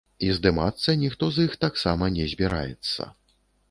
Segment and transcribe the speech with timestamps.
[0.27, 3.01] І здымацца ніхто з іх таксама не збіраецца.